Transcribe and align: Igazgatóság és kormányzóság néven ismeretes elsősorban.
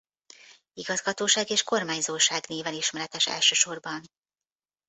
Igazgatóság 0.73 1.49
és 1.49 1.63
kormányzóság 1.63 2.43
néven 2.47 2.73
ismeretes 2.73 3.27
elsősorban. 3.27 4.01